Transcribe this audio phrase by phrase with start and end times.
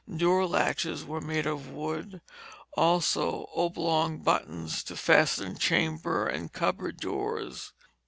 [0.17, 2.21] Door latches were made of wood,
[2.75, 7.73] also oblong buttons to fasten chamber and cupboard doors.